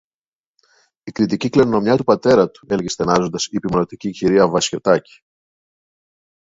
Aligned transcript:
Η 1.03 1.11
κρητική 1.11 1.49
κληρονομιά 1.49 1.97
του 1.97 2.03
πατέρα 2.03 2.49
του, 2.49 2.67
έλεγε 2.69 2.89
στενάζοντας 2.89 3.45
η 3.45 3.49
υπομονητική 3.51 4.11
κυρία 4.11 4.47
Βασιωτάκη. 4.49 5.23